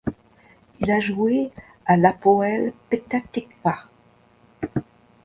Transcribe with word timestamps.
Il 0.79 0.89
a 0.89 0.99
joué 0.99 1.51
à 1.85 1.95
l'Hapoël 1.95 2.73
Petah-Tikvah. 2.89 3.83